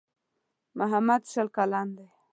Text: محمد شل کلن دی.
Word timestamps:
محمد 0.77 1.21
شل 1.31 1.47
کلن 1.55 1.87
دی. 1.97 2.07